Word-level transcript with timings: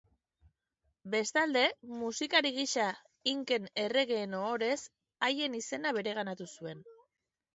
Bestalde 1.15 1.61
musikari 1.97 2.51
gisa 2.55 2.87
inken 3.33 3.69
erregeen 3.83 4.33
ohorez 4.39 4.79
haien 5.27 5.59
izena 5.61 5.95
bereganatu 5.99 6.49
zuen. 6.57 6.85